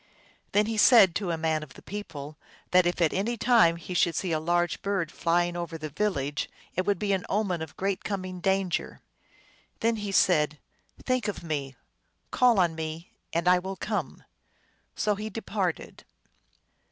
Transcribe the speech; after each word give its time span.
Then 0.53 0.65
he 0.65 0.77
said 0.77 1.13
to 1.13 1.29
a 1.29 1.37
man 1.37 1.61
of 1.61 1.75
the 1.75 1.83
people 1.83 2.35
that 2.71 2.87
if 2.87 2.99
at 3.03 3.13
any 3.13 3.37
time 3.37 3.75
he 3.75 3.93
should 3.93 4.15
see 4.15 4.31
a 4.31 4.39
large 4.39 4.81
bird 4.81 5.11
flying 5.11 5.55
over 5.55 5.77
the 5.77 5.91
village 5.91 6.49
it 6.75 6.87
would 6.87 6.97
be 6.97 7.13
an 7.13 7.23
omen 7.29 7.61
of 7.61 7.77
great 7.77 8.03
coming 8.03 8.39
danger." 8.39 9.01
Then," 9.81 9.97
TALES 9.97 10.07
OF 10.07 10.07
MAGIC. 10.07 10.25
365 11.05 11.05
he 11.05 11.05
said," 11.05 11.05
think 11.05 11.27
of 11.27 11.43
me; 11.47 11.75
call 12.31 12.59
on 12.59 12.73
me, 12.73 13.11
and 13.31 13.47
I 13.47 13.59
will 13.59 13.75
come." 13.75 14.23
So 14.95 15.13
he 15.13 15.29
departed. 15.29 16.03